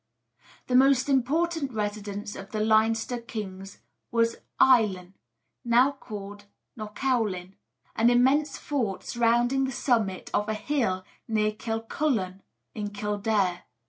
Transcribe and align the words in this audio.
The 0.65 0.73
most 0.75 1.09
important 1.09 1.71
residence 1.73 2.35
of 2.35 2.49
the 2.49 2.59
Leinster 2.59 3.19
kings 3.21 3.81
was 4.09 4.37
Aillenn, 4.59 5.13
now 5.63 5.91
called 5.91 6.45
Knockaulin, 6.75 7.53
an 7.95 8.09
immense 8.09 8.57
fort 8.57 9.03
surrounding 9.03 9.65
the 9.65 9.71
summit 9.71 10.31
of 10.33 10.49
a 10.49 10.55
hill 10.55 11.03
near 11.27 11.51
Kilcullen 11.51 12.41
in 12.73 12.89
Kildare. 12.89 13.65